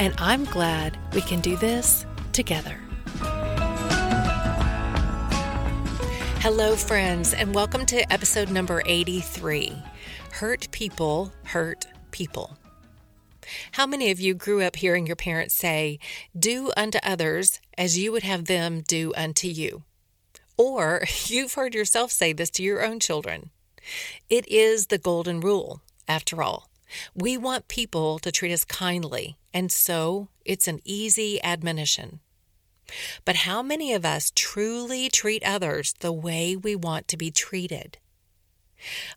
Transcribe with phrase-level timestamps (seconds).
[0.00, 2.80] And I'm glad we can do this together.
[6.40, 9.76] Hello, friends, and welcome to episode number 83
[10.32, 12.56] Hurt People Hurt People.
[13.72, 15.98] How many of you grew up hearing your parents say,
[16.34, 19.82] Do unto others as you would have them do unto you?
[20.56, 23.50] Or you've heard yourself say this to your own children.
[24.30, 26.70] It is the golden rule, after all.
[27.14, 32.20] We want people to treat us kindly, and so it's an easy admonition.
[33.24, 37.98] But how many of us truly treat others the way we want to be treated?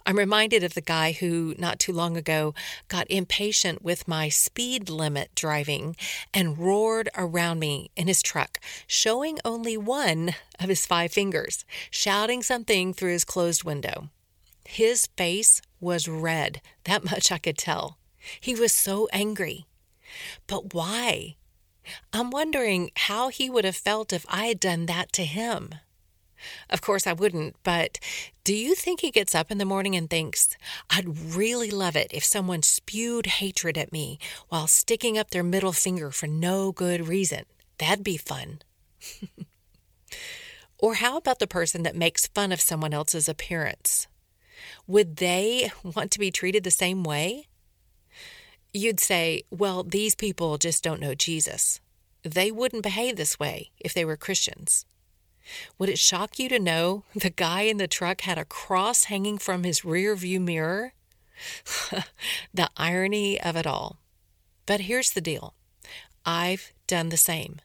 [0.06, 2.54] I'm reminded of the guy who, not too long ago,
[2.88, 5.96] got impatient with my speed limit driving
[6.34, 12.44] and roared around me in his truck, showing only one of his five fingers, shouting
[12.44, 14.10] something through his closed window.
[14.66, 17.98] His face was red, that much I could tell.
[18.40, 19.66] He was so angry.
[20.48, 21.36] But why?
[22.12, 25.76] I'm wondering how he would have felt if I had done that to him.
[26.70, 28.00] Of course, I wouldn't, but
[28.44, 30.58] do you think he gets up in the morning and thinks,
[30.90, 34.20] I'd really love it if someone spewed hatred at me
[34.50, 37.46] while sticking up their middle finger for no good reason?
[37.78, 38.60] That'd be fun.
[40.78, 44.08] or how about the person that makes fun of someone else's appearance?
[44.88, 47.48] would they want to be treated the same way?
[48.74, 51.80] You'd say, well, these people just don't know Jesus.
[52.24, 54.86] They wouldn't behave this way if they were Christians.
[55.78, 59.38] Would it shock you to know the guy in the truck had a cross hanging
[59.38, 60.94] from his rear view mirror?
[62.54, 64.00] the irony of it all.
[64.66, 65.54] But here's the deal
[66.26, 67.60] I've done the same.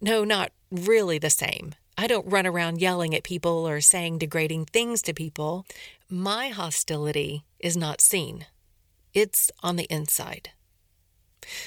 [0.00, 1.74] No, not really the same.
[1.96, 5.66] I don't run around yelling at people or saying degrading things to people.
[6.08, 8.46] My hostility is not seen,
[9.14, 10.50] it's on the inside.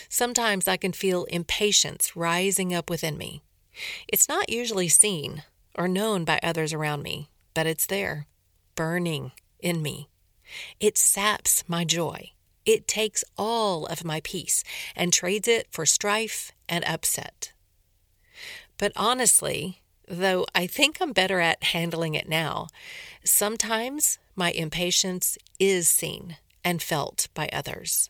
[0.09, 3.41] Sometimes I can feel impatience rising up within me.
[4.08, 5.44] It's not usually seen
[5.75, 8.28] or known by others around me, but it's there,
[8.75, 10.09] burning in me.
[10.80, 12.31] It saps my joy.
[12.66, 14.63] It takes all of my peace
[14.96, 17.53] and trades it for strife and upset.
[18.78, 22.68] But honestly, though I think I'm better at handling it now,
[23.24, 28.09] sometimes my impatience is seen and felt by others.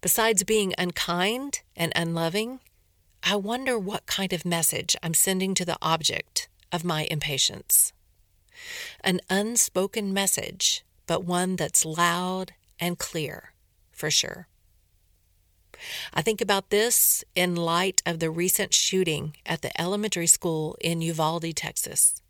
[0.00, 2.60] Besides being unkind and unloving,
[3.22, 7.92] I wonder what kind of message I'm sending to the object of my impatience.
[9.02, 13.52] An unspoken message, but one that's loud and clear,
[13.90, 14.48] for sure.
[16.14, 21.02] I think about this in light of the recent shooting at the elementary school in
[21.02, 22.22] Uvalde, Texas.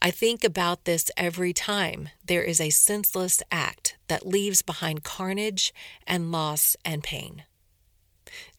[0.00, 5.72] I think about this every time there is a senseless act that leaves behind carnage
[6.06, 7.44] and loss and pain.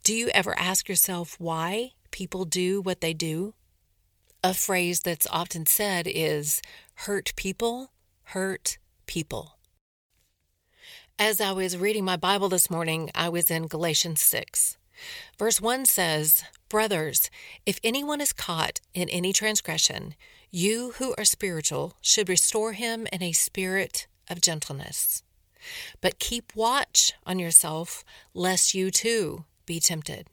[0.04, 3.54] Do you ever ask yourself why people do what they do?
[4.44, 6.62] A phrase that's often said is
[6.96, 7.92] hurt people,
[8.24, 9.58] hurt people.
[11.20, 14.78] As I was reading my Bible this morning, I was in Galatians 6.
[15.38, 17.30] Verse 1 says, Brothers,
[17.66, 20.16] if anyone is caught in any transgression,
[20.52, 25.24] you who are spiritual should restore him in a spirit of gentleness.
[26.02, 28.04] But keep watch on yourself,
[28.34, 30.28] lest you too be tempted.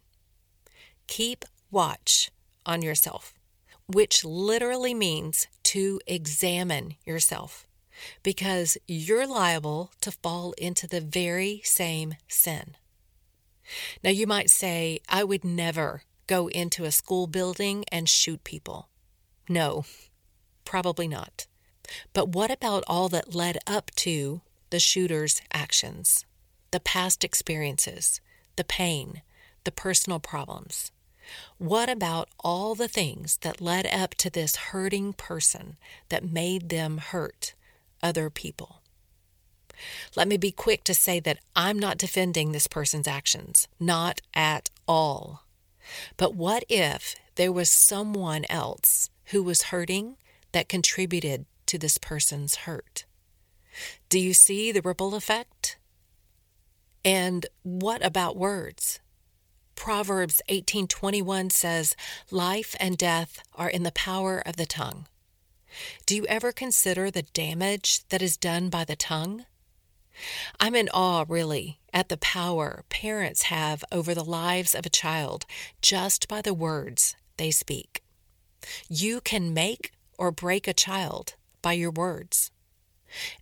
[1.06, 2.30] Keep watch
[2.64, 3.34] on yourself,
[3.86, 7.66] which literally means to examine yourself,
[8.22, 12.76] because you're liable to fall into the very same sin.
[14.02, 18.88] Now, you might say, I would never go into a school building and shoot people.
[19.48, 19.84] No,
[20.64, 21.46] probably not.
[22.12, 26.24] But what about all that led up to the shooter's actions?
[26.70, 28.20] The past experiences,
[28.56, 29.22] the pain,
[29.64, 30.90] the personal problems.
[31.58, 35.76] What about all the things that led up to this hurting person
[36.08, 37.54] that made them hurt
[38.02, 38.80] other people?
[40.14, 44.70] Let me be quick to say that I'm not defending this person's actions, not at
[44.86, 45.44] all.
[46.16, 50.16] But what if there was someone else who was hurting
[50.52, 53.04] that contributed to this person's hurt?
[54.08, 55.78] Do you see the ripple effect?
[57.04, 59.00] And what about words?
[59.74, 61.96] Proverbs 18:21 says,
[62.30, 65.08] "Life and death are in the power of the tongue."
[66.06, 69.46] Do you ever consider the damage that is done by the tongue?
[70.60, 75.44] I'm in awe, really, at the power parents have over the lives of a child
[75.82, 78.03] just by the words they speak.
[78.88, 82.50] You can make or break a child by your words.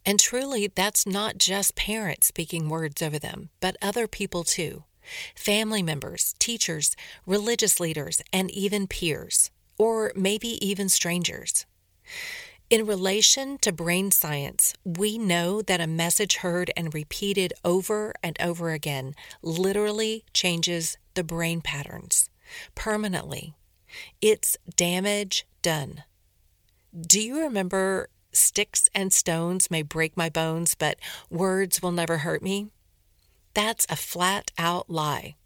[0.04, 4.84] And truly, that's not just parents speaking words over them, but other people too
[5.34, 6.94] family members, teachers,
[7.26, 11.66] religious leaders, and even peers, or maybe even strangers.
[12.70, 18.36] In relation to brain science, we know that a message heard and repeated over and
[18.40, 22.30] over again literally changes the brain patterns
[22.74, 23.54] permanently.
[24.20, 26.04] It's damage done.
[26.98, 30.98] Do you remember sticks and stones may break my bones, but
[31.30, 32.68] words will never hurt me?
[33.54, 35.36] That's a flat out lie.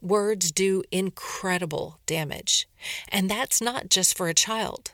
[0.00, 2.68] Words do incredible damage,
[3.08, 4.92] and that's not just for a child.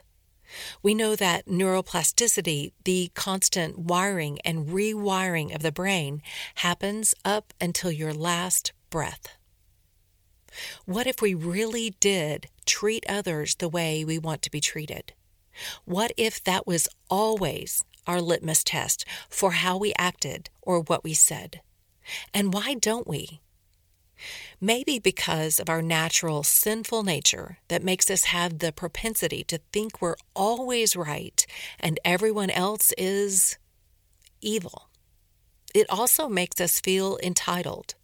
[0.81, 6.21] We know that neuroplasticity, the constant wiring and rewiring of the brain,
[6.55, 9.37] happens up until your last breath.
[10.85, 15.13] What if we really did treat others the way we want to be treated?
[15.85, 21.13] What if that was always our litmus test for how we acted or what we
[21.13, 21.61] said?
[22.33, 23.41] And why don't we?
[24.61, 30.01] Maybe because of our natural sinful nature that makes us have the propensity to think
[30.01, 31.45] we're always right
[31.79, 33.57] and everyone else is
[34.41, 34.89] evil.
[35.73, 37.95] It also makes us feel entitled.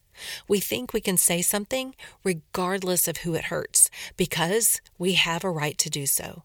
[0.48, 5.50] We think we can say something regardless of who it hurts because we have a
[5.50, 6.44] right to do so.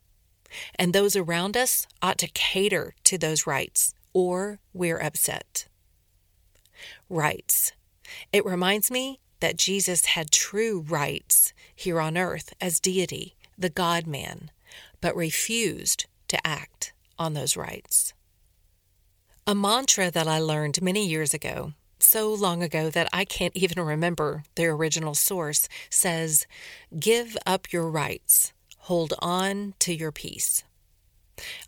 [0.75, 5.67] And those around us ought to cater to those rights or we're upset.
[7.09, 7.73] Rights.
[8.33, 14.07] It reminds me that Jesus had true rights here on earth as deity, the God
[14.07, 14.51] man,
[15.01, 18.13] but refused to act on those rights.
[19.47, 21.73] A mantra that I learned many years ago,
[22.03, 26.47] so long ago that I can't even remember the original source, says,
[26.99, 30.65] Give up your rights, hold on to your peace.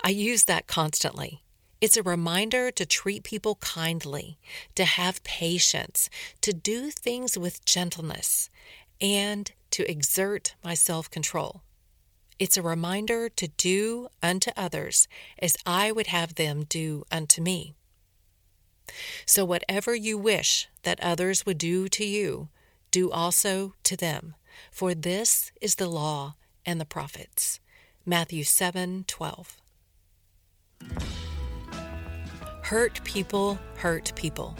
[0.03, 1.43] I use that constantly
[1.83, 4.39] it's a reminder to treat people kindly,
[4.77, 6.09] to have patience,
[6.41, 8.51] to do things with gentleness,
[9.01, 11.63] and to exert my self control.
[12.39, 15.09] It's a reminder to do unto others
[15.41, 17.75] as I would have them do unto me.
[19.27, 22.49] So, whatever you wish that others would do to you,
[22.91, 24.35] do also to them,
[24.71, 26.35] for this is the law
[26.67, 27.61] and the prophets.
[28.05, 29.57] Matthew 7 12.
[32.63, 34.57] Hurt people hurt people.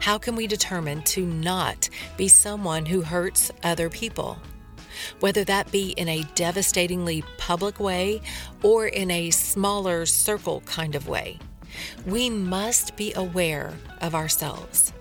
[0.00, 4.38] How can we determine to not be someone who hurts other people?
[5.20, 8.20] Whether that be in a devastatingly public way
[8.62, 11.38] or in a smaller circle kind of way,
[12.06, 14.92] we must be aware of ourselves.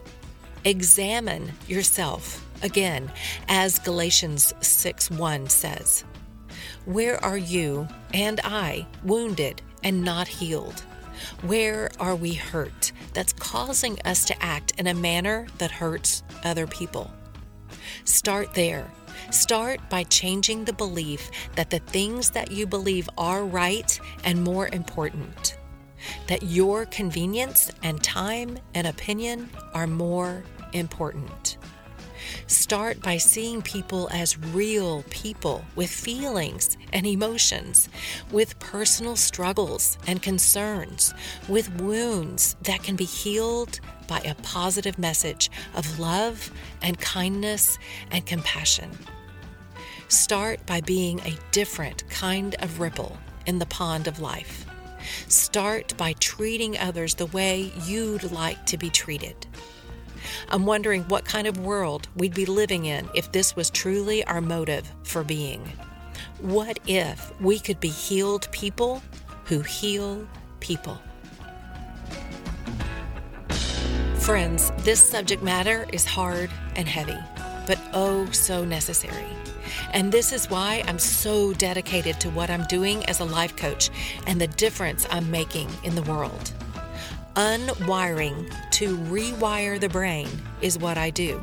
[0.64, 3.12] Examine yourself, again,
[3.48, 6.04] as Galatians 6 1 says.
[6.86, 10.84] Where are you and I wounded and not healed?
[11.44, 16.68] Where are we hurt that's causing us to act in a manner that hurts other
[16.68, 17.12] people?
[18.06, 18.90] Start there.
[19.30, 24.68] Start by changing the belief that the things that you believe are right and more
[24.70, 25.58] important,
[26.28, 30.44] that your convenience and time and opinion are more
[30.74, 31.58] important.
[32.48, 37.90] Start by seeing people as real people with feelings and emotions,
[38.32, 41.14] with personal struggles and concerns,
[41.48, 47.78] with wounds that can be healed by a positive message of love and kindness
[48.12, 48.92] and compassion.
[50.08, 54.66] Start by being a different kind of ripple in the pond of life.
[55.28, 59.48] Start by treating others the way you'd like to be treated.
[60.50, 64.42] I'm wondering what kind of world we'd be living in if this was truly our
[64.42, 65.62] motive for being.
[66.40, 69.02] What if we could be healed people
[69.46, 70.28] who heal
[70.60, 71.00] people?
[74.20, 77.18] Friends, this subject matter is hard and heavy,
[77.66, 79.26] but oh so necessary.
[79.94, 83.90] And this is why I'm so dedicated to what I'm doing as a life coach
[84.28, 86.52] and the difference I'm making in the world.
[87.36, 90.28] Unwiring to rewire the brain
[90.62, 91.42] is what I do.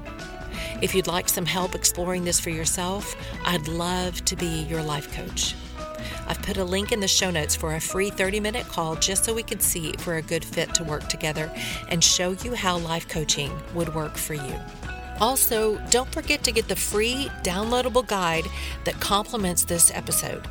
[0.81, 5.13] If you'd like some help exploring this for yourself, I'd love to be your life
[5.13, 5.55] coach.
[6.29, 9.25] I've put a link in the show notes for a free 30 minute call just
[9.25, 11.51] so we can see if we're a good fit to work together
[11.89, 14.55] and show you how life coaching would work for you.
[15.21, 18.47] Also, don't forget to get the free downloadable guide
[18.85, 20.47] that complements this episode.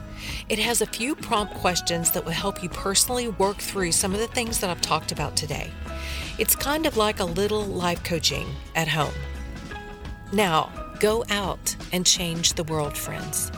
[0.49, 4.19] It has a few prompt questions that will help you personally work through some of
[4.19, 5.71] the things that I've talked about today.
[6.37, 9.13] It's kind of like a little life coaching at home.
[10.33, 10.69] Now,
[10.99, 13.51] go out and change the world, friends.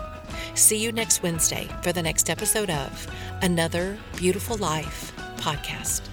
[0.53, 3.07] See you next Wednesday for the next episode of
[3.41, 6.08] Another Beautiful Life podcast.